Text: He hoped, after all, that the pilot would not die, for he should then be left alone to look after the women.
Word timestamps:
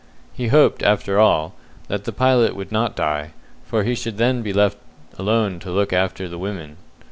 He 0.33 0.47
hoped, 0.47 0.81
after 0.81 1.19
all, 1.19 1.53
that 1.87 2.05
the 2.05 2.11
pilot 2.11 2.55
would 2.55 2.71
not 2.71 2.95
die, 2.95 3.33
for 3.67 3.83
he 3.83 3.93
should 3.93 4.17
then 4.17 4.41
be 4.41 4.51
left 4.51 4.79
alone 5.19 5.59
to 5.59 5.69
look 5.69 5.93
after 5.93 6.27
the 6.27 6.39
women. 6.39 6.77